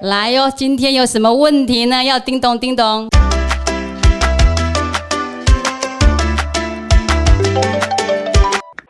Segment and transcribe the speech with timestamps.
[0.00, 2.04] 来哟，今天有什么问题呢？
[2.04, 3.08] 要叮咚叮咚。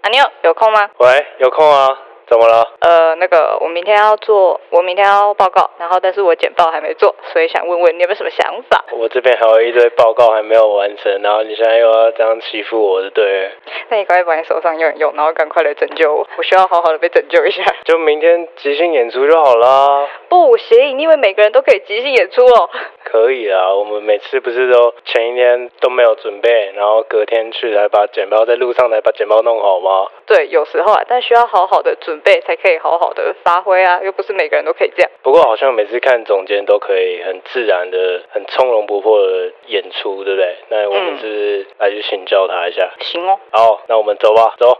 [0.02, 0.80] 阿妞有空吗？
[0.98, 1.88] 喂，有空啊？
[2.28, 2.66] 怎么了？
[2.80, 8.84] 呃，那个我明天要做，我明天要报告，然后但是我简报还没做，所以想问问你有没有什么想法？
[8.92, 13.50] 我这边还有一堆报告还没有完成，然后你现在又要这样欺负我，就对。
[13.88, 17.64] 那你赶快把你手上用一用，然后赶快来拯救我，我需要好好的被拯救一下。
[17.84, 20.06] 就明天即兴演出就好啦。
[20.28, 22.68] 不行，你以为每个人都可以即兴演出哦？
[23.04, 30.08] 可以啊，我们每次不是都前一天都没有准备，然后隔天去才把简报在路上才把简报弄好吗？
[30.26, 35.10] 对，有时候啊，但需要好好的准备才可以好好的发挥啊，又不是每个人都可以这样。
[35.22, 40.56] 不过好像每次看总监都可以很自然的、很从容不迫的演出，对不对？
[40.68, 41.28] 那我们是
[41.62, 42.90] 是来去请教他一下？
[43.00, 43.38] 行哦。
[43.50, 44.78] 好，那我们走吧，走。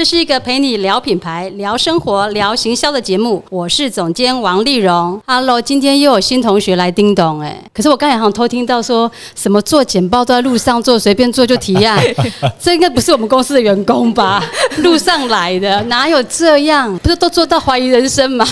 [0.00, 3.44] 这是一个陪你聊品牌、聊生活、聊行销的节目。
[3.50, 5.20] 我是总监王丽蓉。
[5.26, 12.02] Hello，今天又有新同学来叮咚哎，可是我刚才好像偷听到说什么做简报都在路上做，随便做就提案，
[12.58, 14.42] 这应该不是我们公司的员工吧？
[14.80, 16.96] 路上来的哪有这样？
[17.00, 18.42] 不是都做到怀疑人生吗？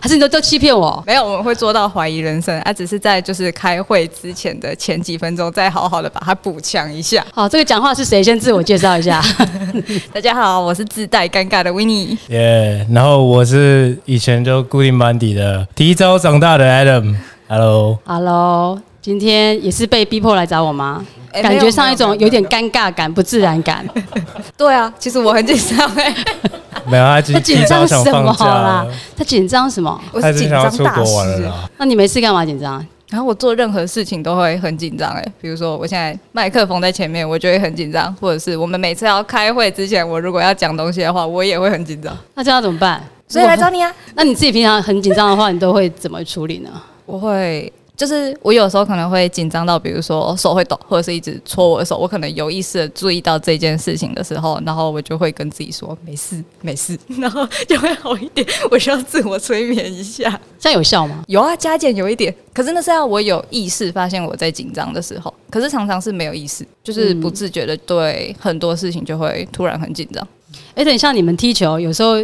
[0.00, 1.04] 还是你都都欺骗我？
[1.06, 7.22] 没有，我们会做到怀疑人生，啊，只是在就是开会之前的前几分钟，再好好的把它补强一下。
[7.34, 8.22] 好，这个讲话是谁？
[8.22, 9.22] 先自我介绍一下。
[10.10, 17.98] 大家好，我是自带尴尬的 w i n n i e 耶，然后我是以前就固定班底的，提早长大的 Adam，Hello。
[18.04, 21.04] Hello，今天也是被逼迫来找我吗？
[21.32, 23.86] 哎感觉上一种有有点尴尬感、不自然感。
[24.56, 26.14] 对啊，其实我很紧张哎，
[26.88, 28.86] 没有，他提他紧张什么啦，？
[29.14, 30.00] 他紧张什么？
[30.12, 31.02] 我他是紧张要出大师。
[31.02, 31.70] 国玩了。
[31.76, 32.84] 那你没事干嘛紧张？
[33.08, 42.16] 然后我做任何事情都会很紧张哎，比如说我现在麦克风在前面，我就会很紧张，或者是我们每次要开会之前，我如果要讲东西的话，我也会很紧张。
[42.34, 43.02] 那这样怎么办？
[43.28, 46.70] 所以来找你啊，那你自己平常很紧张的话，你都会怎么处理呢？
[47.04, 47.72] 我会。
[47.96, 58.46] 就是我有时候可能会紧张到，比如说手会抖，或者是一直搓我的手，我可能有意识的注意到这件事情的时候，然后我就会跟自己说没事没事，然后就会好一点。
[58.70, 60.38] 我需要自我催眠一下。
[60.58, 61.24] 这样有效吗？
[61.28, 70.26] 有啊，加减有一点，可是那是要我有意识发现我在紧张的时候，可是常常是没有意识，就是不自觉的对很多事情就会突然很紧张。
[70.74, 72.14] 哎，等像你们踢球，有时候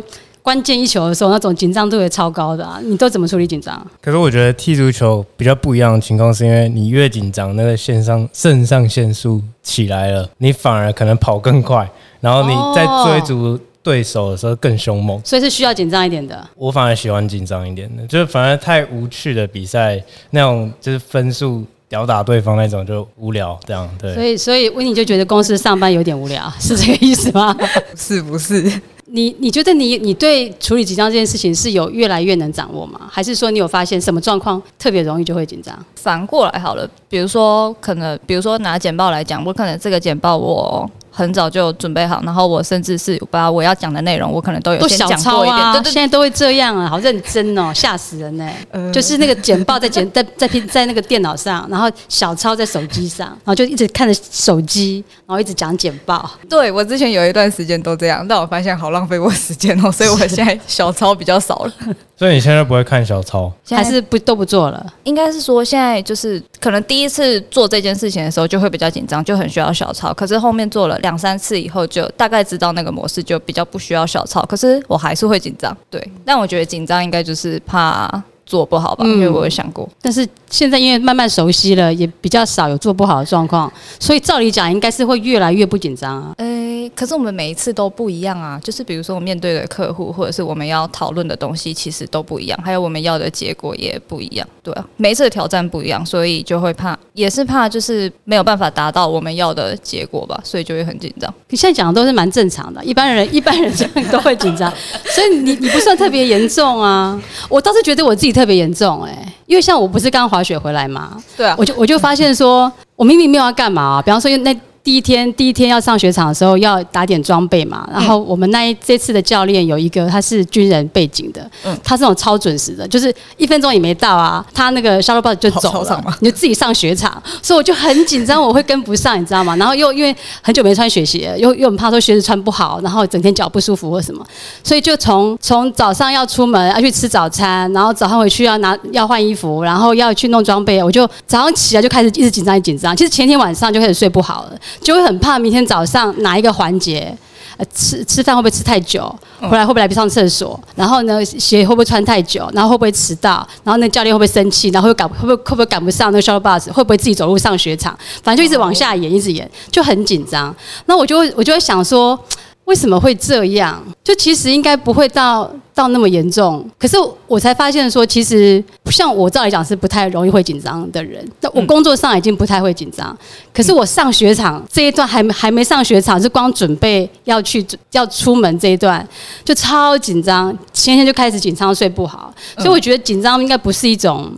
[0.42, 3.86] 关键一球的时候，那种紧张度也超高的啊，你都怎么处理紧张？
[4.00, 11.88] 可是我觉得踢足球比较不一样的情况，是因为你越紧张，那个线上肾上腺素起来了，你反而可能跑更快，
[12.20, 15.20] 然后你在追逐对手的时候更凶猛。
[15.24, 16.44] 所以是需要紧张一点的。
[16.56, 24.14] 我反而喜欢紧张一点的，就是反而太无趣的比赛那种，就是分数吊打对方那种就无聊，这样对。
[24.14, 27.56] 所以，所以温妮就觉得公司上班有点无聊，是这个意思吗？
[27.94, 28.80] 是不是？
[29.14, 32.98] 你你觉得你你对处理紧张这件事情是有越来越能掌握吗？
[33.10, 35.78] 还是说你有发现什么状况特别容易就会紧张？
[35.96, 56.28] 反过来好了，比如说可能，比如说拿简报来讲，我可能这个简报我很早就准备好，然后我甚至是把我要讲的内容，我可能都有先讲过一点，对对现在都会这样啊，好认真哦，吓死人呢、呃就是那个简报在简 在在在在那个电脑上，然后小抄在手机上，然后就一直看着手机，然后一直讲简报。
[56.48, 61.72] 对我之前有一段时间都这样，但我发现好浪费我时间哦，所以我现在小抄比较少了。
[62.16, 63.52] 所以你现在不会看小抄？
[63.70, 64.86] 还是不都不做了？
[65.04, 70.14] 应该是说现在就是可能第一次做这件事情的时候就会比较紧张，就很需要小抄。
[70.14, 74.42] 可是后面做了两三次以后，就大概知道那个模式，就比较不需要小抄。
[74.46, 76.02] 可是我还是会紧张，对。
[76.24, 79.88] 但我觉得紧张应该就是怕做不好吧，嗯因为我有想过。
[80.02, 86.34] 但是现在因为慢慢熟悉了，也比较少有做不好的状况，所以照理讲应该是会越来越不紧张啊。
[86.36, 101.32] 诶，可是我们每一次都不一样啊，就是比如说我面对的客户，或者是我们要讨论的东西，其实都不一样，还有我们要的结果也不一样，对啊，每一次的挑战不一样，所以就会怕，也是怕就是没有办法达到我们要的结果吧，所以就会很紧张。
[101.48, 104.70] 你现在讲的都是蛮正常的，一般人一般人这样都会紧张，
[105.06, 107.18] 所以你你不算特别严重啊。
[107.48, 114.56] 我倒是觉得我自己特别严重哎、因为像我不是刚滑雪回来嘛，对啊，我就我就发现说，我明明没有要干嘛、啊，比方说那。
[114.84, 117.88] 第一天，第一天要上雪场的时候，要打点装备嘛。
[117.92, 129.54] 然后我们那一这次的教练有一个，他是军人背景的，嗯他是那种超准时的，就是一分钟也没到啊，他那个 shuttle bus 就走了你就自己上雪场，所以我就很紧张，我会跟不上，你知道吗？
[129.56, 134.26] 然后又因为很久没穿雪鞋，又又很怕说鞋子穿不好，然后整天脚不舒服或什么，
[134.64, 142.96] 所以就从从早上要出门要去吃早餐，然后早上回去要拿要换衣服，然后要去弄装备，我就早上起来就开始一直紧张，一直紧张。
[142.96, 147.16] 其实前天晚上就开始睡不好了，就会很怕明天早上哪一个环节。
[147.58, 160.54] 呃吃吃饭会不会吃太久，回来会不会来不及上厕所，然后呢鞋会不会穿太久，然后会不会迟到，然后那教练会不会生气，然后又赶会不会会不会赶不上那个 shuttle bus，会不会自己走路上雪场，反正就一直往下演，一直演，就很紧张。
[160.86, 162.18] 那我就会我就会想说。
[162.64, 163.82] 为什么会这样？
[164.04, 171.26] 就其实应该不会到到那么严重，可是我才发现说，其实像我照理讲是不太容易会紧张的人。
[171.40, 173.16] 那我工作上已经不太会紧张，
[173.52, 179.06] 可是我上雪场这一段还没还没上雪场，是光准备要去要出门这一段
[179.44, 184.32] 就超紧张，前天就开始紧张睡不好，所以我觉得紧张应该不是一种。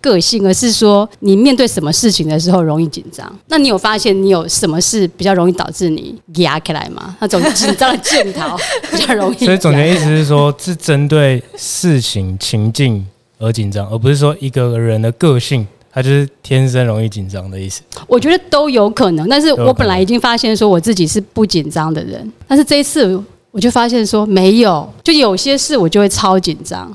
[0.00, 3.30] 个性，而是说你面对什么事情的时候容易紧张。
[3.48, 7.16] 那你有发现你有什么事比较容易导致你压起来吗？
[7.20, 8.56] 那种紧张的镜头
[8.90, 9.44] 比较容易。
[9.44, 13.06] 所以总结意思是说，是针对事情情境
[13.38, 17.82] 而紧张，而不是说一个人的个性他就是天生容易紧张的意思。
[18.06, 23.20] 我觉得都有可能，但是我本来已经发现说我自己是不紧张的人，但是这一次
[23.50, 26.94] 我就发现说没有，就有些事我就会超紧张。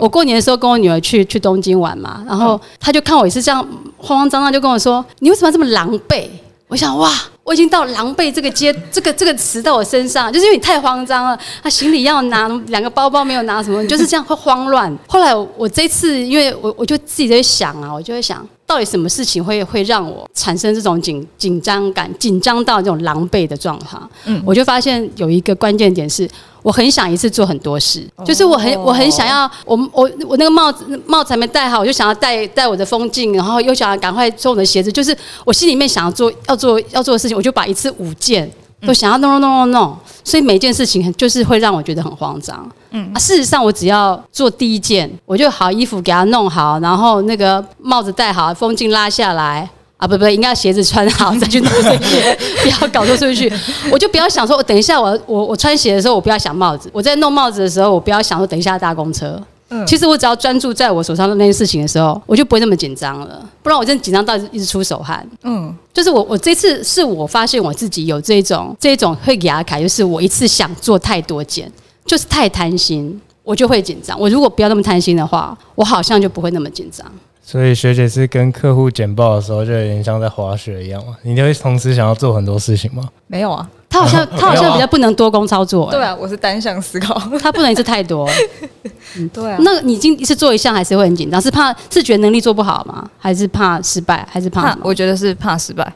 [0.00, 3.66] 我过年的时候跟我女儿去去东京玩嘛，然后她就看我也是这样
[3.96, 6.26] 慌慌张张，就跟我说：“你为什么这么狼狈？”
[6.68, 7.10] 我想哇，
[7.44, 11.38] 我已经到狼狈这个阶，这个这个词到我身上，就是因为你太慌张了。
[11.62, 14.94] 他行李要拿两个包包没有拿什么，你就是这样会慌乱。
[15.06, 18.46] 后来我这次，因为我我就自己在想啊，我就会想。
[18.66, 23.96] 到底什么事情会会让我产生这种紧紧张感，紧张到这种狼狈的状态？
[24.26, 26.28] 嗯，我就发现有一个关键点是，
[26.68, 35.16] 我很想一次做很多事，就是我很我很想要，我我我那个帽子帽子还没戴好，我就想要戴戴我的风镜，然后又想要赶快做我的鞋子，就是
[35.46, 38.50] 我心里面想要做要做要做的事情，我就把一次五件。
[38.86, 42.64] 都想要弄弄弄弄弄，所以每件事情就是会让我觉得很慌张。
[42.90, 53.52] 嗯，啊，事实上我只要做第一件，我就好衣服给他弄好，然后那个帽子戴好，风镜拉下来，啊，不不，应该鞋子穿好再去弄这些， 不要搞错顺序。
[53.90, 59.40] 我就不要想说，我等一下我我我穿鞋的时候，我不要想帽子；我在弄帽子的时候，我不要想说等一下搭公车。
[59.70, 63.44] 嗯其实我只要专注在我手上的那件事情的时候，我就不会那么紧张了。
[63.62, 65.28] 不然我真的紧张到一直出手汗。
[65.42, 71.70] 嗯，就是我我这次是我发现我自己有这种这种会牙卡，就是我一次想做太多件，
[72.06, 74.18] 就是太贪心，我就会紧张。
[74.18, 77.04] 我如果不要那么贪心的话，我好像就不会那么紧张。
[77.50, 81.16] 所以学姐是跟客户简报的时候，就有点像在滑雪一样嘛？
[81.22, 83.08] 你会同时想要做很多事情吗？
[83.26, 83.66] 没有啊。
[83.88, 88.28] 他好像 他好像比较不能多工操作，对啊，我是单向思考，他不能一次太多，
[89.16, 89.56] 嗯，对啊。
[89.62, 93.08] 那你今一次做一项还是会很紧张，是怕自觉能力做不好吗？
[93.16, 94.28] 还是怕失败？
[94.30, 94.76] 还是怕？
[94.82, 95.90] 我觉得是怕失败。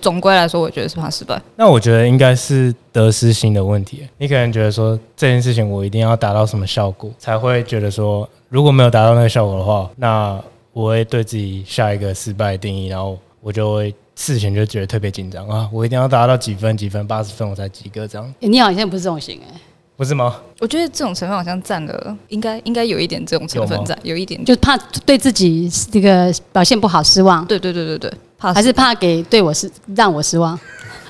[0.00, 1.40] 总归来说，我觉得是怕失败。
[1.54, 4.04] 那我觉得应该是得失心的问题。
[4.18, 10.36] 你可能觉得说这件事情我一定要达到什么效果，才会觉得说如果没有达到那个效果的话，那
[10.72, 13.94] 我会对自己下一个失败定义，然后我就会。
[14.14, 15.68] 事前就觉得特别紧张啊！
[15.72, 18.34] 我一定要达到几分几分，八十分我才及格这样。
[18.40, 19.60] 你好像不是这种型哎，
[19.96, 20.38] 不是吗？
[20.60, 24.76] 我觉得这种成分好像占了，应该应该有一点这种成分在，有一点，就怕
[25.06, 27.44] 对自己这个表现不好失望。
[27.46, 30.60] 对对对对对，怕还是怕给对我失让我失望。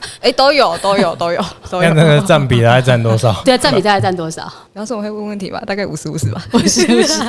[0.21, 1.93] 哎，都有，都有，都有，都有。
[1.95, 3.33] 那个占比大概占多少？
[3.45, 4.43] 对啊，占比大概占多少？
[4.73, 7.23] 然后说我会问问题吧，大概五十五十吧，五 十五十，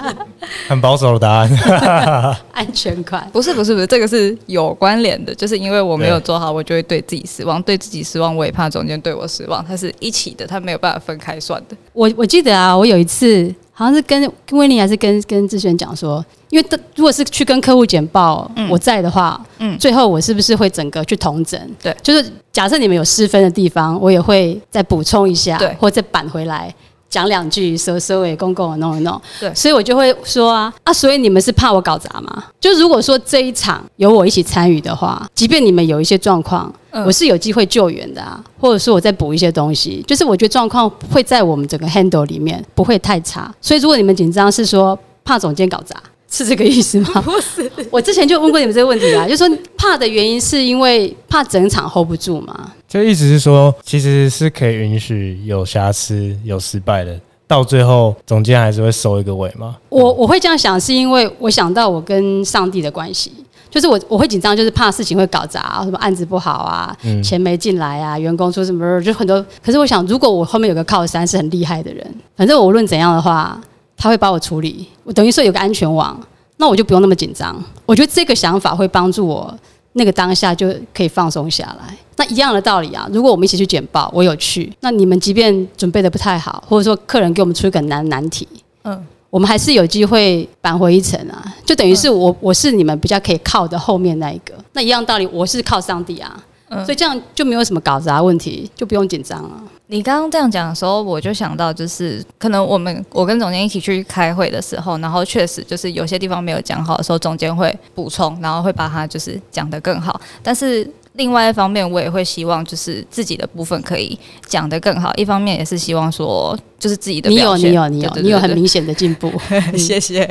[0.67, 2.37] 很保守的答案。
[2.51, 3.27] 安全款？
[3.31, 11.75] 不是不是不是，这个是有关联的，就是因为我没有做好，我就会对自己失望，对自己失望，我也怕中间对我失望，它是一起的，它没有办法分开算的。
[11.93, 13.53] 我我记得啊，我有一次。
[13.73, 16.65] 好像是跟跟威尼还是跟跟志轩讲说，因为
[16.95, 21.59] 如果是去跟客户简报，我在的话，嗯，最后我是不是会整个去同整？
[21.81, 26.73] 对，就是假设你们有失分的地方，我也会再补充一下，对，或者再扳回来。
[27.13, 29.21] 讲两句，收收尾，公公弄一弄。
[29.39, 32.45] 对，所以我就会说啊啊，所以你们是怕我搞砸吗？
[32.59, 36.73] 就如果说这一场有我一起参与的话，即便你们有一些状况，
[37.05, 43.53] 我是有机会救援的啊，或者说我再补一些东西，就是我觉得状况会在我们整个 handle 里面不会太差。
[43.61, 45.95] 所以如果你们紧张，是说怕总监搞砸。
[46.35, 47.09] 是这个意思吗？
[47.21, 52.71] 不是，我之前就问过你们这个问题啊，就说怕的原因是因为怕整场 hold 不住嘛？
[52.93, 59.77] 就意思是说，其实是可以允许有瑕疵、有失败的，到最后总监还是会收一个尾吗？
[59.89, 63.33] 我我会这样想，是因为我想到我跟上帝的关系，
[63.67, 69.43] 就是我我会紧张，就是怕事情会搞砸，什么案子不好啊，钱没进来啊，员工出什么就很多。
[69.65, 73.59] 可是我想，如果我后面有个靠山是很厉害的人，反正我无论怎样的话。
[73.95, 76.19] 他会帮我处理，我等于说有个安全网，
[76.57, 77.55] 那我就不用那么紧张。
[77.85, 79.57] 我觉得这个想法会帮助我
[79.93, 81.95] 那个当下就可以放松下来。
[82.15, 88.47] 那一样的道理啊，如果我们一起去简报，我有去，那你们即便准备的不太好，或者说客人给我们出一个难难题，
[88.83, 91.43] 嗯，我们还是有机会扳回一城啊。
[91.65, 94.53] 就等于是我我是你们比较可以靠的后面那一个。
[94.73, 96.43] 那一样道理，我是靠上帝啊。
[96.85, 99.63] 所以这样就没有什么搞砸问题，就不用紧张了。
[99.87, 110.19] 你刚刚这样讲的时候，我就想到，就是可能我们我跟总监一起去开会的时候，然后确实就是有些地方没有讲好的时候，总监会补充，然后会把它就是讲得更好。
[110.41, 115.13] 但是另外一方面，我也会希望就是自己的部分可以讲得更好。
[115.15, 119.31] 一方面也是希望说，就是自己的你有表现你有你有你有很明显的进步，
[119.77, 120.29] 谢谢。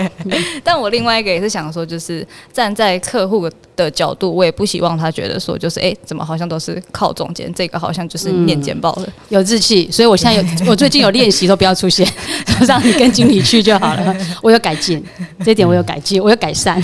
[0.63, 9.11] 但我另外一个也是想说，就是站在客户的角度，我也不希望他觉得说，就是哎、诶怎么好像都是靠中间，这个好像就是念简报的。
[9.31, 12.07] 有志气，所以我现在有， 我最近有练习都不要出现，
[12.61, 14.15] 就让你跟经理去就好了。
[14.43, 15.03] 我有改进，
[15.43, 16.79] 这一点我有改进，我有改善，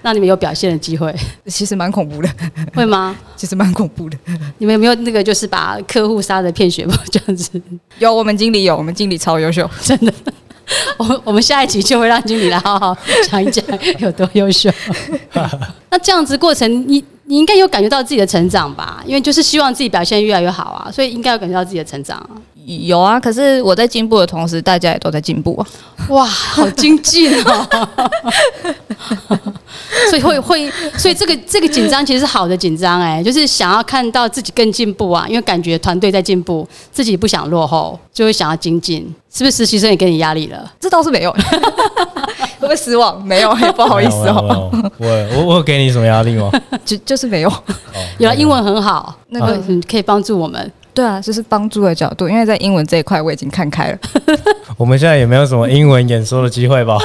[0.00, 1.14] 让你们有表现的机会，
[1.48, 2.28] 其实蛮恐怖的，
[2.74, 3.14] 会吗？
[3.36, 4.16] 其实蛮恐怖的。
[4.56, 7.60] 你们有没有那个就是把客户杀的片血包这样子？
[7.98, 9.68] 有我们经理有，我们经理超优秀。
[9.82, 10.12] 真的。
[10.98, 12.96] 我我们下一集就会让经理来好好
[13.30, 13.64] 讲一讲
[14.00, 14.68] 有多优秀。
[15.90, 19.00] 那这样子过程，你你应该有感觉到自己的成长吧？
[19.06, 22.30] 因为就是希望自己表现越来越好啊，所以应该有感觉到自己的成长啊。
[22.66, 25.66] 有啊，可是我在进步的同时，大家也都在进步啊。
[26.08, 27.66] 哇，好精进哦！
[30.10, 39.14] 所以会会，所以这个这个紧张其实是好的紧张哎，就是想要看到自己更进步啊，因为感觉团队在进步，自己不想落后，就会想要精进。
[39.32, 40.72] 是不是实习生也给你压力了？
[40.80, 41.30] 这倒是没有，
[42.58, 43.22] 会不会失望？
[43.24, 45.06] 没有，不好意思哦，我
[45.36, 46.50] 我我给你什么压力吗？
[46.84, 47.52] 就就是没有。
[48.18, 50.72] 有了英文很好，那个嗯可以帮助我们。
[50.96, 53.98] 对啊，就是帮助的角度，因为在英文这一块我已经看开了。
[54.78, 56.98] 我们现在也没有什么英文演说的机会吧？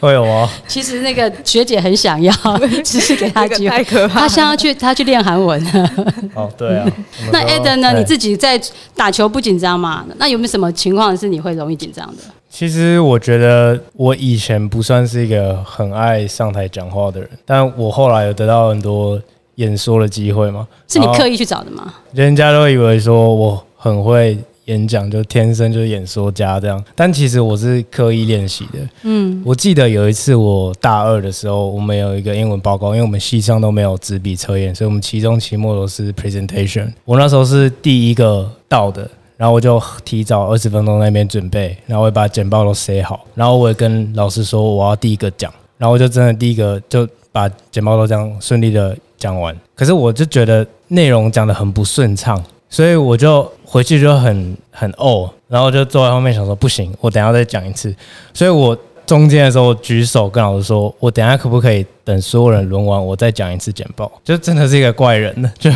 [0.00, 0.50] 会有吗？
[0.66, 2.32] 其实那个学姐很想要，
[2.82, 3.76] 只是给她机会。
[3.76, 5.64] 太可怕她想要去，她去练韩文。
[6.34, 6.84] 哦，对啊。
[7.32, 7.92] 那 Eden 呢？
[7.92, 8.60] 对你自己在
[8.96, 10.04] 打球不紧张吗？
[10.16, 12.22] 那有没有什么情况是你会容易紧张的？
[12.50, 19.20] 其实我觉得我以前不算是一个很爱上台讲话的人，但我后来有得到很多
[19.58, 20.66] 演说的机会吗。
[20.88, 21.94] 是你刻意去找的吗？
[22.12, 28.78] 人家都以为说我很会演讲，就天生就是演说家这样，但其实我是刻意练习的。
[29.02, 36.92] 嗯，我记得有一次我大二的时候，我们有一个英文报告，因为我们系上都没有纸笔测验，所以我们期中、期末都是 presentation。
[37.04, 49.54] 我那时候是第一个到的，然后我就提早二十分钟那边准备，然后我也把简报都写好，然后我也跟老师说我要第一个讲，然后我就真的第一个就把简报都这样顺利的讲完。
[49.74, 57.94] 可是我就觉得内容讲的很不顺畅，所以我就回去就很很哦，然后就坐在后面想说不行，我等下再讲一次。
[58.32, 64.10] 所以我中间的时候举手跟老师说，我等下可不可以等所有人轮完，我再讲一次简报？
[64.24, 65.70] 就真的是一个怪人呢， 就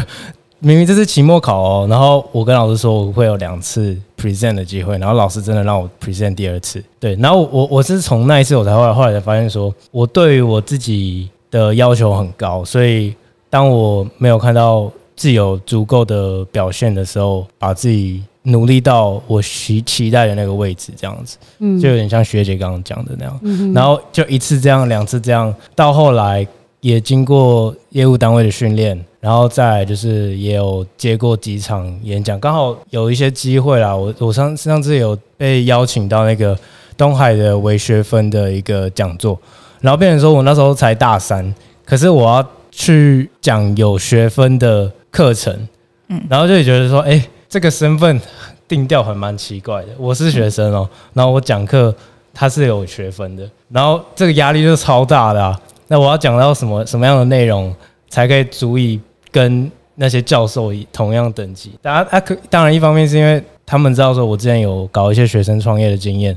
[0.64, 13.12] 明明这是期末考哦，然后我跟老师说我会有两次 present 的机会，然后老师真的让我 present 第二次，对，然后我我是从那一次我才后来后来才发现说，我对于我自己的要求很高，所以
[13.52, 21.78] 当我没有看到自己有足够的表现的时候，把自己努力到我期期待的那个位置，这样子，嗯。
[21.78, 26.46] 就有点像学姐刚刚讲的那样，然后就一次这样，两次这样，到后来
[26.80, 33.94] 也经过业务单位的训练，然后再就是也有接过几场演讲，刚好有一些机会啦。
[33.94, 36.58] 我我上上次有被邀请到那个
[36.96, 39.38] 东海的微学分的一个讲座，
[39.82, 41.54] 然后变成说我那时候才大三，
[41.84, 45.68] 可是我要去讲有学分的课程，
[46.08, 48.18] 嗯，然后就也觉得说，哎、这个身份
[48.66, 49.88] 定调还蛮奇怪的。
[49.98, 51.94] 我是学生哦，然后我讲课
[52.32, 55.60] 他是有学分的，然后这个压力就超大的啊。
[55.88, 57.72] 那我要讲到什么什么样的内容
[58.08, 58.98] 才可以足以
[59.30, 61.72] 跟那些教授以同样等级？
[61.82, 66.36] 大家啊，可当然一方面是因为他们知道说我之前有搞一些学生创业的经验，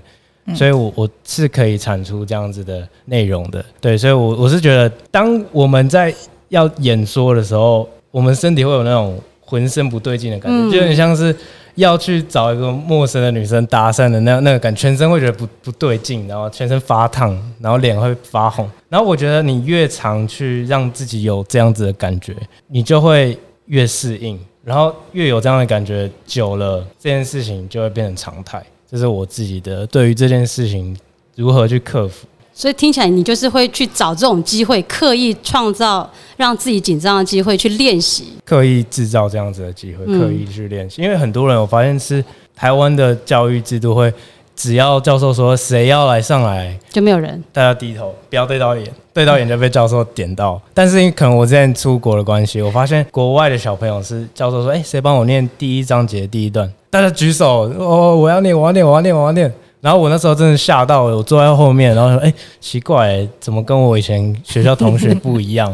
[0.53, 3.63] 所以我我是可以产出这样子的内容的。
[3.81, 6.13] 对，所以我我是觉得，当我们在
[6.49, 11.35] 要演说的时候，我们身体会有那种浑身不对劲的感觉，嗯就有点像是
[11.75, 18.69] 要去找一个陌生的女生搭讪的那那个感觉，全身会觉得不不对劲，然后全身发烫，然后脸会发红。
[18.87, 22.35] 然后我觉得你越常去让自己有这样子的感觉，
[22.67, 28.63] 你就会越适应，然后越有这样的感觉，久了这件事情就会变成常态。
[28.95, 30.95] 这是我自己的对于这件事情
[31.35, 32.25] 如何去克服。
[32.53, 38.27] 所以听起来你就是会去找这种机会，刻意创造让自己紧张的机会去练习。
[38.45, 41.01] 刻意制造这样子的机会，嗯刻意去练习。
[41.01, 42.23] 因为很多人我发现是
[42.55, 44.13] 台湾的教育制度会，
[44.55, 50.59] 只要教授说谁要来上来，就没有人，大家低头，不要对到眼，对到眼就被教授点到。
[50.73, 56.71] 但是因为可能我之前出国的关系，我发现国外的小朋友是教授说，哎、谁帮我念第一章节第一段？
[56.89, 59.53] 大家举手，哦，我要念，我要念，我要念，我要念。
[59.81, 65.71] 然后我那时候真的吓到了，我坐在后面，然后说，哎、奇怪、怎么跟我以前学校同学不一样？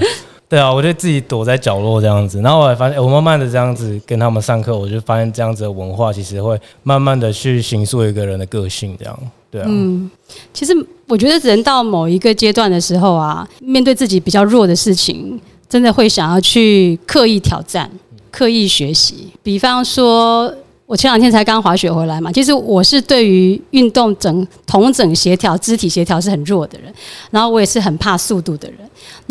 [0.51, 9.17] 对啊，我就自己躲在角落这样子，然后我还发现，我慢慢的这样子跟他们上课，我就发现这样子的文化其实会慢慢的去形塑一个人的个性，这样，
[9.49, 10.11] 对啊，嗯，
[10.53, 10.73] 其实
[11.07, 15.39] 我觉得人到某一个阶段的时候啊，面对自己比较弱的事情，
[15.69, 17.89] 真的会想要去刻意挑战、
[18.29, 19.29] 刻意学习。
[19.41, 20.53] 比方说，
[20.85, 26.93] 我前两天才刚滑雪回来嘛，其实我是对于运动整同整协调、肢体协调是很弱的人，
[27.29, 28.79] 然后我也是很怕速度的人，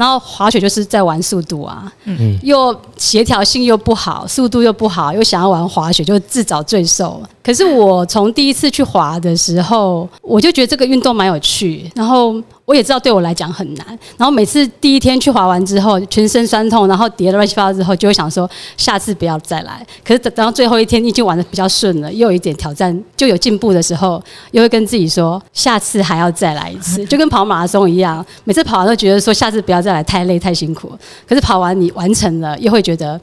[0.01, 2.39] 然后滑雪就是在玩速度啊，嗯。
[2.43, 7.23] 又协调性又不好，速度又不好，又想要玩滑雪，就自找罪受。
[7.51, 13.85] 可是我从第一次去滑的时候，我就觉得这个运动蛮有趣，然后我也知道对我来讲很难。
[14.17, 19.85] 然后每次第一天去滑完之后，全身酸痛，然后跌了乱七八糟之后，就会想说下次不要再来。
[20.05, 30.97] 可是等到最后一天已经玩的比较顺了，又有一点挑战，就有进步的时候，又会跟自己说下次还要再来一次，就跟跑马拉松一样，每次跑完都觉得说下次不要再来，太累太辛苦。
[31.29, 33.21] 可是跑完你完成了，又会觉得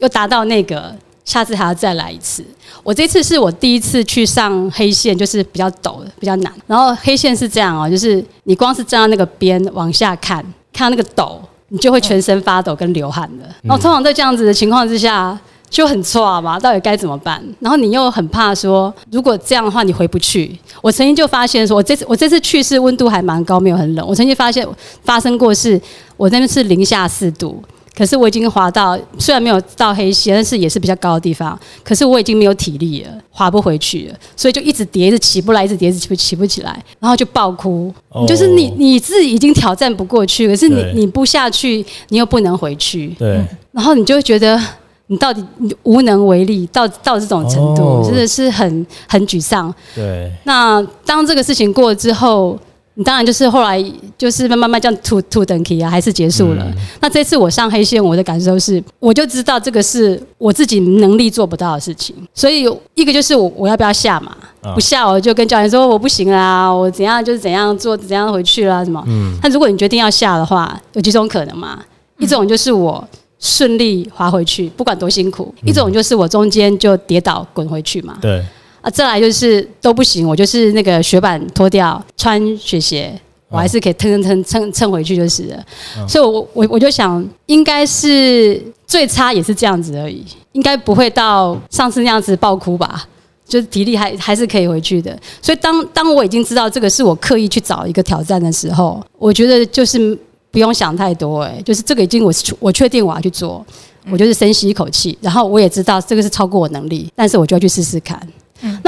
[0.00, 0.94] 又达到那个。
[1.24, 2.44] 下次还要再来一次。
[2.82, 6.52] 我这次是我第一次去上黑线，就是比较陡的，比较难。
[6.66, 11.38] 然后黑线是这样哦，就是你光是站到那个边往下看，看到那个陡，
[11.68, 13.44] 你就会全身发抖跟流汗的。
[13.62, 15.38] 然后通常在这样子的情况之下。
[15.72, 17.42] 就很错嘛，到底该怎么办？
[17.58, 20.54] 然后你又很怕说，如果这样的话你回不去。
[20.82, 24.06] 我曾经就发现说，我这次我这次去是温度还蛮高，没有很冷。
[24.06, 24.68] 我曾经发现
[25.02, 25.80] 发生过是，
[26.18, 27.64] 我那边是零下四度，
[27.94, 31.58] 可是我已经滑到，虽然没有到黑线，但是也是比较高的地方。
[31.84, 37.92] 可是我已经没有体力了，滑不回去了，所以就一直跌，一直起不来，一直跌，一直起不起不起来，然后就爆哭。
[38.08, 44.60] 哦就是你你自己已经挑战不过去，可是你你不下去，你又不能回去，对，然后你就会觉得。
[45.08, 49.74] 你到底你无能为力，到到这种程度，哦真的是很很沮丧。
[49.94, 52.71] 对，那当这个事情过了之后，你
[53.04, 53.82] 当然就是后来
[54.18, 56.64] 就是慢慢慢这样吐吐等级啊，还是结束了。
[56.66, 64.36] 嗯那这次我上黑线，我的感受是，我就知道这个是我自己能力做不到的事情，所以一个就是我我要不要下嘛？
[64.62, 69.02] 啊不下我就跟教练说我不行啦，我怎样就是怎样做，怎样回去啦什么。
[69.08, 71.82] 嗯，那如果你决定要下的话，有几种可能嘛？
[72.18, 73.02] 一种就是我
[73.40, 78.16] 顺利滑回去，不管多辛苦；一种就是我中间就跌倒滚回去嘛。
[78.20, 78.40] 对，
[78.82, 83.18] 啊，再来就是都不行，我就是那个雪板脱掉，穿雪鞋，
[83.48, 85.64] 我还是可以蹭蹭蹭蹭蹭回去就是了。
[86.06, 93.08] 所以我，我我就想，应该是最差也是这样子而已，应该不会到上次那样子爆哭吧。
[93.44, 100.18] 就是体力还还是可以回去的，所以当当我已经知道这个是我刻意去找一个挑战的时候，我觉得就是
[100.50, 103.62] 不用想太多、哎，就是这个已经我是我确定我要去做，
[104.10, 108.18] 我就是深吸一口气，然后我也知道这个是超过我能力，但是我就要去试试看。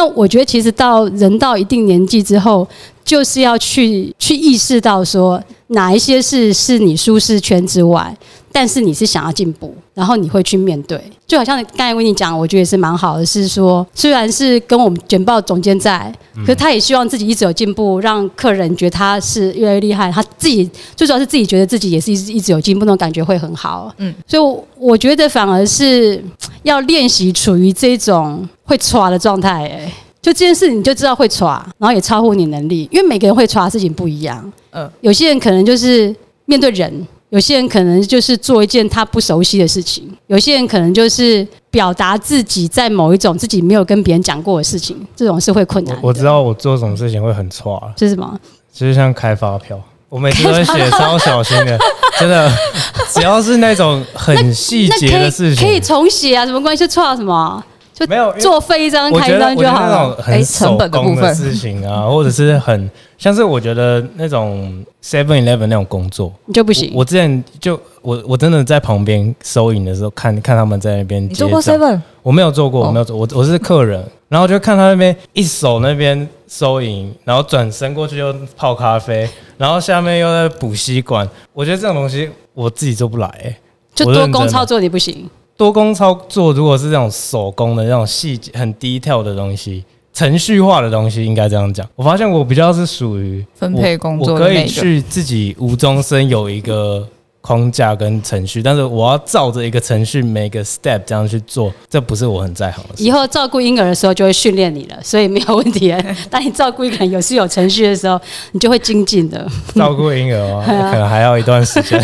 [0.09, 2.67] 我觉得其实到人到一定年纪之后，
[3.05, 8.17] 就是要去去意识到说哪一些事是你舒适圈之外，
[8.57, 11.03] 但是你是想要进步，然后你会去面对。
[11.27, 23.93] 就好像刚才跟你讲，我觉得也是蛮好的，是说虽然是跟我们简报总监在，可是他也希望自己一直有进步，让客人觉得他是越来越厉害，他自己最主要是自己觉得自己也是一直一直有进步，那种感觉会很好。
[23.99, 26.23] 嗯嗯，所以我我觉得反而是
[26.63, 29.93] 要练习处于这种会歘的状态，哎。
[30.23, 34.51] 就这件事，你就知道会耍，然后也超乎你能力，因为每个人会耍的事情不一样。
[34.71, 46.01] 嗯有些人可能就是面对人，有些人可能就是做一件他不熟悉的事情，有些人可能就是表达自己在某一种自己没有跟别人讲过的事情，这种是会困难的。
[46.01, 48.39] 我我知道我做什么事情会很错，是什么？
[48.73, 49.77] 就是像开发票，
[50.09, 51.77] 我每次都会写超小心的，
[52.21, 52.49] 真的，
[53.13, 56.87] 只要是那种很细节的事情，可以重写啊，什么关系？
[56.87, 57.65] 就错什么？
[57.93, 60.17] 就没有因为作废一张开一张就好了。
[60.25, 62.91] 哎种很成本的部分事情啊，或者是很
[63.25, 66.91] 像是我觉得那种 Seven Eleven 那种工作，你就不行。
[66.93, 71.99] 我我之前就我我真的在旁边收银的时候看看他们在那边你做过 seven？
[72.23, 83.57] 我没有做过，哦我没有做，我我是客人，然后就看他那边一手那边收银，然后转身过去又泡咖啡，然后下面又在补吸管，我觉得这种东西我自己做不来、欸，
[83.95, 85.31] 就多工操作你不行。
[85.57, 89.83] 多工操作如果是这种手工的那种细节很低调的东西。
[90.15, 91.87] 程序化的东西应该这样讲。
[91.97, 97.07] 我发现我比较是属于分配工作我，可以去自己无中生有一个
[97.41, 103.11] 框架跟程序，但是我要照着一个程序每个 step 这样去做，这不是我很在行的事以。
[103.11, 105.95] 后照顾婴儿的时候就会训练你了，所以没有问题。
[106.31, 108.19] 当你照顾一个人有是有程序的时候，
[108.53, 112.01] 你就会精进的，照顾婴儿哦， 可能还要一段时间。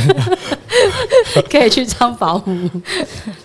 [1.50, 2.68] 可以去当保姆。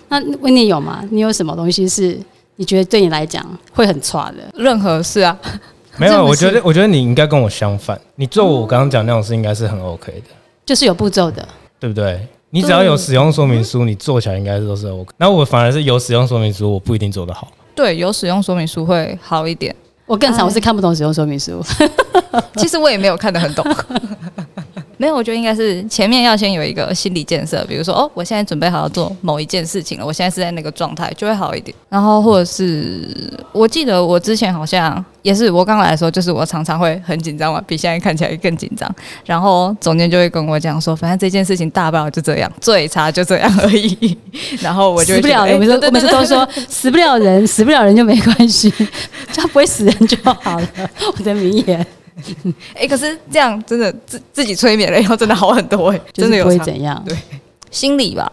[0.08, 1.04] 那温妮有吗？
[1.10, 2.18] 你有什么东西是
[2.56, 4.38] 你觉得对你来讲会很差的？
[4.54, 5.36] 任何事啊，
[5.96, 11.46] 没有，我觉得我觉得你应该跟我相反，你做我刚刚讲那种事应该是很 OK 的，就是有步骤的，
[11.78, 12.26] 对不对？
[12.50, 15.10] 你只要有使用说明书，你做起来应该都是 OK。
[15.18, 17.52] 那我反而是有使用说明书，我不一定做得好。
[17.74, 19.74] 对，有使用说明书会好一点。
[20.06, 21.60] 我更惨，我是看不懂使用说明书。
[22.56, 23.66] 其实我也没有看得很懂。
[24.98, 31.76] 没有，我觉得应该是前面要先有一个心理建设，比如说哦，我现在准备好要做某一件事情了，我现在是在那个状态，就会好一点。
[31.88, 38.90] 然后或者是我记得我之前好像也是，我刚来的时候，就是我常常会很紧张嘛，比现在看起来更紧张。
[39.24, 44.16] 然后总监就会跟我讲说，反正这件事情大不了就这样，最差就这样而已。
[44.60, 45.58] 然后我就死不了，我
[45.90, 48.70] 们都说死不了人，死不了人就没关系，
[49.30, 50.68] 只要不会死人就好了。
[51.18, 51.86] 我的名言。
[52.74, 57.02] 哎， 可是这样真的自自己催眠了以后，真的好很多哎， 真的有会怎样。
[57.06, 57.16] 对，
[57.70, 58.30] 心理吧，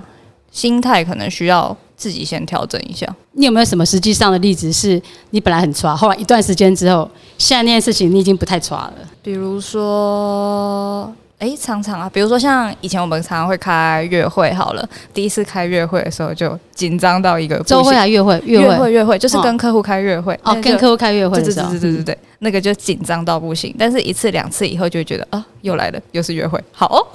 [0.52, 3.08] 心态可能需要自己先调整一下。
[3.34, 8.94] 你有没有什么实际上的例子，是你本来很抓，后来一段时间之后，现在那件事情你已经不太抓了？
[9.22, 11.14] 比如说。
[11.44, 23.76] 哎，常常啊，比如说像以前我们常常会开月会，好了，第一次开月会的时候就紧张到一个周会啊，月会，月会，月会，就是跟客户开月会哦，跟客户开月会，对对对对对对，那个就紧张到不行。
[23.78, 27.06] 但是一次两次以后就会觉得啊，又来了，又是约会，好哦，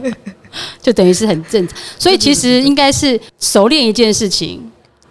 [0.80, 1.78] 就等于是很正常。
[1.98, 4.58] 所以其实应该是熟练一件事情，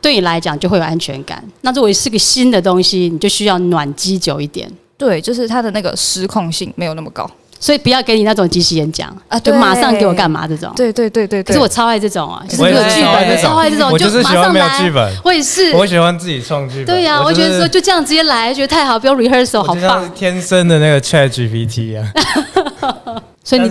[0.02, 1.44] 对你来讲就会有安全感。
[1.62, 4.68] 那作为是个新的东西，你就需要暖机久一点。
[4.98, 7.30] 对，就是它的那个失控性没有那么高。
[7.60, 10.72] 所以不要给你那种即时演讲啊，就马上给我干嘛这种？
[10.76, 11.44] 对对对对。
[11.44, 15.12] 可是我超爱这种啊，就是没有剧本的，超爱这种，就马上来。
[15.24, 16.86] 我也是，我喜欢自己创剧本。
[16.86, 20.10] 对呀，我觉得说就这样直接来，觉得太好，不用 rehearsal，好棒。
[20.14, 22.12] 天生的那个 Chat GPT 啊。
[23.44, 23.70] 所以你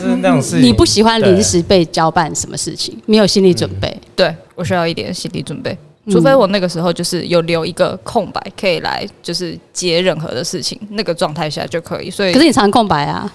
[0.61, 3.95] 你不喜欢临时被交办什么事情，没有心理准备。
[4.15, 5.77] 对我需要一点心理准备。
[6.09, 12.09] 除非我那个时候就是有留一个空白，可以来就是接任何的事情，那个状态下就可以。
[12.09, 13.29] 所以，可是你常空白啊，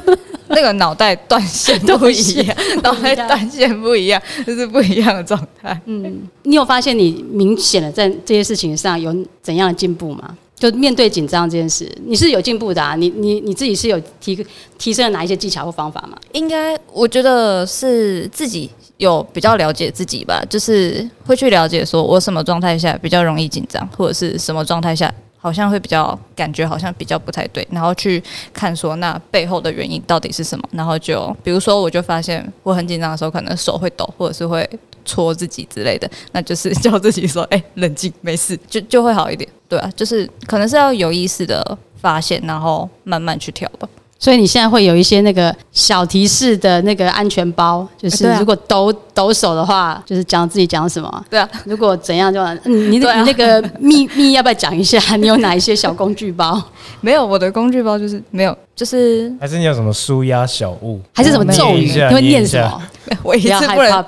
[0.48, 5.78] 那个脑袋断线不一样，脑袋断线不一样，就是不一样的状态。
[5.84, 10.36] 嗯，你有发现你明显的在这些事情上有怎样的进步吗？
[10.56, 12.94] 就面对紧张这件事，你是有进步的啊？
[12.94, 14.46] 你你你自己是有提
[14.78, 16.16] 提升了哪一些技巧或方法吗？
[16.32, 18.70] 应该我觉得是自己。
[18.98, 34.68] 有比较了解自己吧，就是会去了解说我什么状态下比较容易紧张，或者是什么状态下好像会比较感觉好像比较不太对，然后去看说那背后的原因到底是什么，然后就比如说我就发现我很紧张的时候，可能手会抖，或者是会
[35.04, 39.48] 戳自己之类的，那就是叫自己说哎冷静没事，就就会好一点。
[39.68, 43.88] 对啊，就是可能是要有意识的发现，然后慢慢去调吧。
[44.24, 51.24] 所以你现在会有一些那个小提示的那个安全包，就是如果抖抖手的话，就是讲自己讲什么。
[51.28, 54.98] 对啊，如果怎样就你你那个秘 密要不要讲一下？
[55.16, 56.58] 你有哪一些小工具包？
[57.02, 60.98] 没有，我的工具包就是没有，就是还是你有什么舒压小物？
[61.12, 61.92] 还是什么咒语？
[61.92, 62.82] 你会念什么？
[63.22, 64.04] 我一次不能，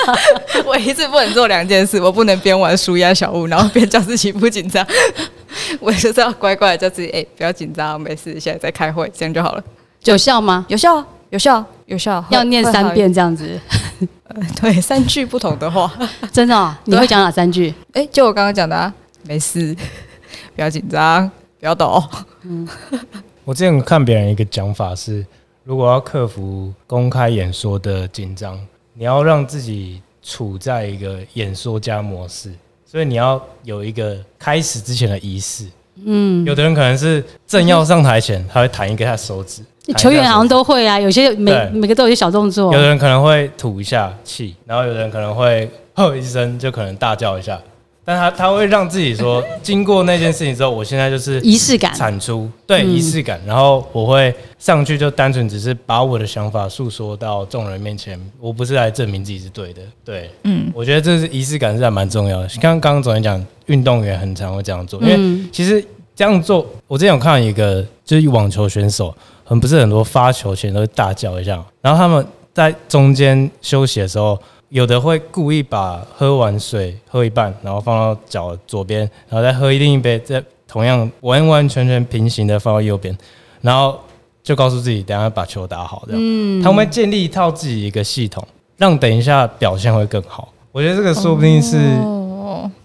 [0.64, 4.82] 我一次不能做两件事，我不能边玩舒压小物，然后边叫自己不紧张。
[5.80, 9.64] 我就是要乖乖的叫自己，哎，不要紧张，没事，现在在开会，这样就好了。
[10.04, 10.66] 有效吗？
[10.68, 12.24] 有效，有效，有效。
[12.30, 13.58] 要念三遍这样子。
[14.60, 15.92] 对，三句不同的话，
[16.32, 16.76] 真的？
[16.84, 17.72] 你会讲哪三句？
[17.92, 18.92] 哎，就我刚刚讲的，啊，
[19.24, 19.76] 没事，
[20.56, 22.02] 不要紧张，不要抖。
[22.42, 22.66] 嗯，
[23.44, 25.24] 我之前看别人一个讲法是，
[25.64, 28.58] 如果要克服公开演说的紧张，
[28.94, 32.52] 你要让自己处在一个演说家模式。
[32.92, 35.64] 所以你要有一个开始之前的仪式，
[36.04, 39.62] 嗯，有的人可能是正要上台前，他会弹一个他手指，
[39.96, 47.58] 球员好像都会啊，有些每每个都有些小动作，有的人可能会吐一下气，然后有的人可能会吼一声，就可能大叫一下。
[48.04, 53.40] 但他他会让自己说， 经过那件事情之后，我现在就是仪式感产出，对仪式感。
[53.46, 59.82] 然后我会上去，就单纯只是把我的想法诉说到众人面前，我不是来证明自己是对的。
[60.04, 62.48] 对，嗯，我觉得这是仪式感是还蛮重要的。
[62.60, 65.84] 刚刚刚总讲讲，运动员很常会这样做，因为其实
[66.16, 74.36] 这样做，我之前有看到一个就是网球选手，很不是很多发球前都会大叫一下，然后他们在中间休息的时候。
[74.72, 83.14] 有的会故意把喝完水喝一半，然后放到脚左边，然后再喝另一杯，再同样完完全全平行的放到右边，
[83.60, 84.00] 然后
[84.42, 86.20] 就告诉自己等下把球打好，这样。
[86.24, 88.42] 嗯，他们会建立一套自己一个系统，
[88.78, 90.48] 让等一下表现会更好。
[90.72, 91.76] 我觉得这个说不定是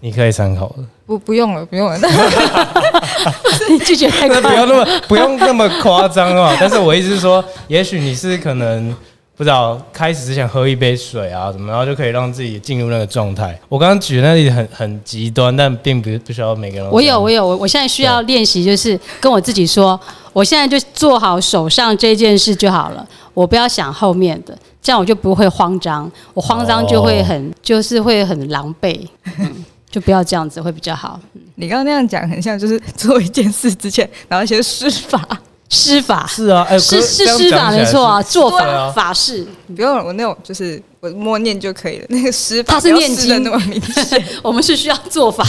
[0.00, 0.84] 你可以参考的。
[1.06, 1.98] 不，不用了，不用了。
[3.70, 6.54] 你拒绝太快，不要那么不用那么夸张啊！
[6.60, 8.94] 但是我意思是说，也许你是可能。
[9.38, 13.56] 不知道开始之前喝一杯水啊什么，然后就可以让自己进入那个状态。
[13.68, 16.90] 我刚刚举的那例子很很极端，但并不不需要每个人。
[16.90, 19.98] 我有，我有，我我现在需要练习，就是跟我自己说，
[20.32, 26.10] 我现在就做好手上这件事就好了，我不要想后面的，这样我就不会慌张。
[26.34, 29.06] 我慌张就会很，就是会很狼狈。
[29.38, 31.20] 嗯，就不要这样子，会比较好。
[31.54, 35.24] 你刚刚那样讲，很像就是做一件事之前，然后先施法。
[35.70, 39.46] 施法是啊，哎，是是施法没错啊，做法啊法事。
[39.76, 42.06] 不用我那种，就是我默念就可以了。
[42.08, 44.24] 那个施法他是念经施得那么明显。
[44.42, 45.44] 我们是需要做法。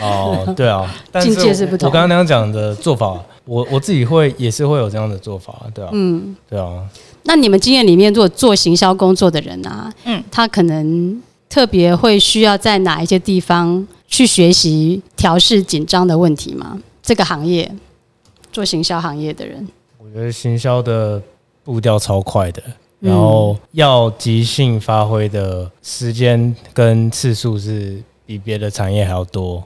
[0.00, 6.82] 哦，对啊， 但境界是不同我刚刚那样讲的做法，我我自己会也是会有这样的做法，对啊，嗯，对啊，
[7.24, 16.78] 那你们经验里面，如果做行销工作的人啊，嗯嗯，他可能特别会需要在哪一些地方去学习调试紧张的问题吗？
[17.02, 17.70] 这个行业
[18.54, 19.66] 做行销行业的人，
[19.98, 21.20] 我觉得行销的
[21.64, 22.62] 步调超快的，
[23.00, 23.10] 嗯。
[23.10, 29.60] 然后要即兴发挥的时间跟次数是比别的产业还要多。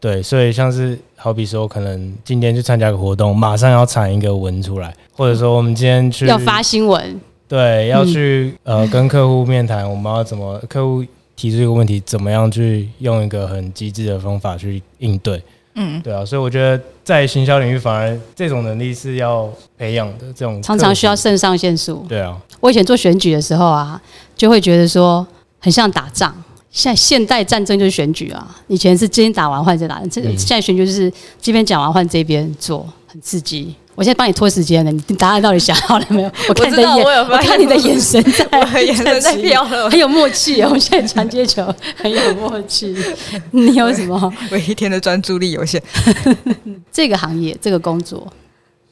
[0.00, 11.04] 对，所以像是好比说，可能今天去参加个活动，马上要产一个文出来，或者说我们今天去要发新闻，对，要去、呃跟客户面谈，我们要怎么客户
[11.36, 15.40] 提出一个问题，怎么样去用一个很机智的方法去应对？
[15.76, 22.06] 嗯，对啊，所以我觉得在行销领域，反而这种能力是要培养的，这种常常需要肾上腺素。
[22.08, 24.00] 对啊，我以前做选举的时候啊，
[24.36, 25.26] 就会觉得说
[25.58, 26.34] 很像打仗。
[26.70, 33.74] 现在现代战争就是选举啊，以前是今天打完换再打，这嗯现在选举就是这边讲完换这边做，很刺激。
[33.94, 36.32] 我现在帮你拖时间了，你答案到底想好了没有？
[36.48, 40.66] 我看你的知道眼，我有看你的眼神在，我的眼神在飘了很有默契哦。
[40.68, 41.62] 我们现在传接球
[41.96, 42.96] 很有默契。
[43.52, 44.32] 你有什么？
[44.50, 45.82] 我一天的专注力有限。
[46.90, 48.26] 这个行业这个工作，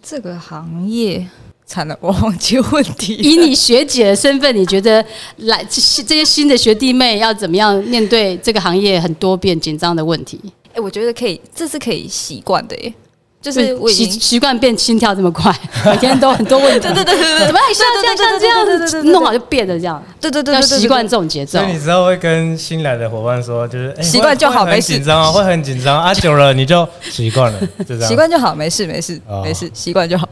[0.03, 1.27] 这个行业
[1.65, 3.15] 惨了，我忘记问题。
[3.15, 5.05] 以你学姐的身份，你觉得
[5.37, 10.39] 来这这些新的学弟妹要怎么样面对这个行业很多变紧张的问题？
[10.75, 12.93] 哎、我觉得可以，这是可以习惯的耶。
[13.42, 15.50] 就是习习惯变心跳这么快，
[15.87, 16.81] 每天都很多问题。
[16.81, 17.74] 对对对对对，怎么样？
[17.74, 21.72] 像这样像这样子弄好就变了这样，对对对要习惯这种节奏所以。
[21.72, 28.09] 你之后会跟新来的伙伴说，就是哎习惯就好没事紧张啊，会很紧张啊，久了你就习惯了，就这样。
[28.09, 30.29] 习惯就好，没事没事哦没事，习惯就好。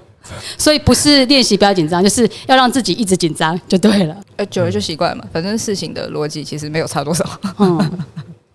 [0.58, 4.14] 所以不是练习不要紧张，就是要让自己一直紧张就对了。
[4.36, 7.24] 呃，久了就习惯了嘛，反正事情的逻辑其实没有差多少。
[7.58, 7.90] 嗯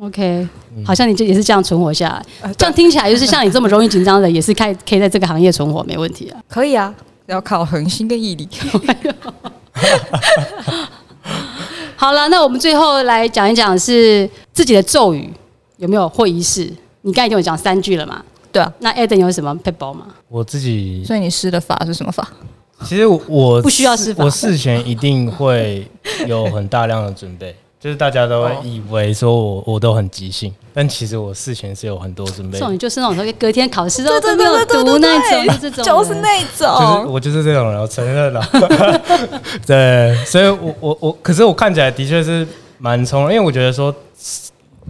[0.04, 0.48] ，OK，
[0.86, 2.26] 好像你这也是这样存活下来。
[2.42, 6.40] 呃这样听起来就是像你这么容易紧张的，也是可以可以在这个行业存活，没问题啊。
[6.48, 6.94] 可以啊，
[7.28, 8.48] 要靠恒心跟毅力。
[11.96, 15.32] 好了，那我们最后来讲一讲是自己的咒语
[15.78, 16.70] 有没有或仪式？
[17.02, 18.22] 你刚才已经有讲三句了嘛？
[18.52, 20.08] 对啊，那 Eden 有什么 p e b l 吗？
[20.28, 22.28] 我自己所以你施的法是什么法？
[22.84, 25.88] 其实我我不需要施法我事前一定会
[26.28, 32.60] 有很大量的准备，就是大家都会以为说我我都很即兴，但其实我事前是有很多准备的。
[32.60, 37.12] 这种就是那种隔天考试都都没有读那种，这种的就是那就是种。
[37.12, 38.42] 我就是这种人，我承认了。
[39.68, 43.94] 对，所以我我我，可是我看起来的确是蛮从容，因为我觉得说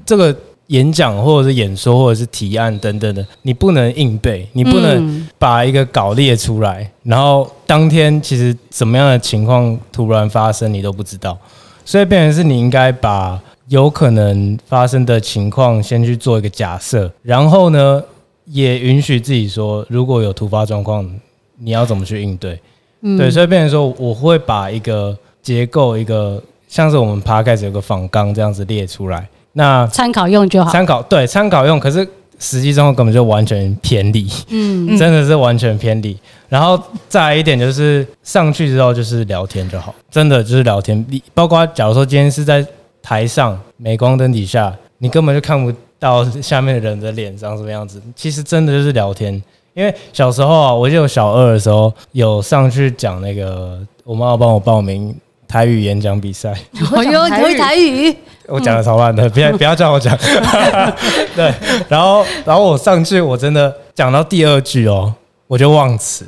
[0.06, 0.36] 这个
[0.68, 11.36] 演讲或者是演说或者是提案等等的，你不能硬背，你不能嗯把一个稿列出来，然后当天其实怎么样的情况突然发生你都不知道，
[11.86, 18.04] 所以变成是你应该把有可能发生的情况先去做一个假设，然后呢，
[18.46, 21.10] 也允许自己说，如果有突发状况，
[21.60, 22.60] 你要怎么去应对？
[23.18, 30.72] 对，所以变成说，我会把一个结构，一个像是我们 p 开始有个仿纲这样子列出来，那参考用就好。
[30.72, 32.08] 参考对参考用，可是
[32.40, 36.18] 实际中根本就完全偏离，嗯，真的是完全偏离。
[36.50, 41.04] 然后再来一点就是上去之后就是聊天就好，真的就是聊天。
[41.10, 42.66] 你包括假如说今天是在
[43.02, 48.02] 台上镁光灯底下，你根本就看不到下面的人的脸长什么样子。
[48.16, 49.42] 其实真的就是聊天。
[49.74, 55.16] 因为小时候啊，我记得我小二的时候有上去讲那个，我妈要帮我报名
[55.54, 56.52] 台语演讲比赛，
[56.92, 58.12] 我有会台语，
[58.48, 60.18] 我讲的超烂的，不要不要叫我讲。
[61.36, 61.54] 对，
[61.88, 65.14] 然后然后我上去，我真的讲到第二句哦，
[65.46, 66.26] 我就忘词，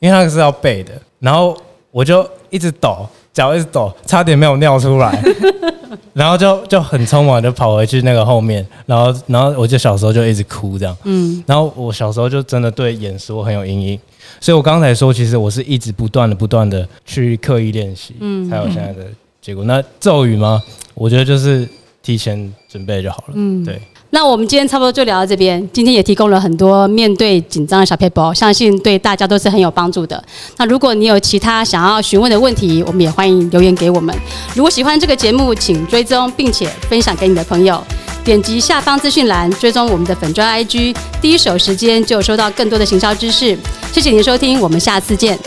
[0.00, 1.56] 因为那个是要背的，然后
[1.92, 5.22] 我就一直抖，脚一直抖，差点没有尿出来，
[6.12, 14.00] 然后就就很匆忙就跑回去那个后面，然后然后我就小时候就一直哭这样，嗯，然后我小时候就真的对演说很有阴影，
[14.40, 19.06] 所以我刚才说，其实我是一直不断的、不断的去刻意练习，嗯才有现在的
[19.40, 19.64] 结果。
[19.64, 20.62] 那咒语吗？
[20.94, 21.68] 我觉得就是
[22.02, 23.34] 提前准备就好了。
[23.34, 30.22] 嗯对，那我们今天差不多就聊到这边，今天也提供了很多面对紧张的小 paper，相信对大家都是很有帮助的。
[30.56, 34.14] 那如果你有其他想要询问的问题，我们也欢迎留言给我们。
[34.54, 37.82] 如果喜欢这个节目，请追踪并且分享给你的朋友。
[38.24, 43.56] 点击下方资讯栏，追踪我们的粉砖 IG，第一手时间就收到更多的行销知识。
[43.92, 45.38] 谢谢您收听，我们下次见。